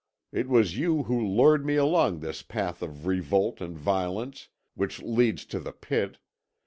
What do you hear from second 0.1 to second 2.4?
It was you who lured me along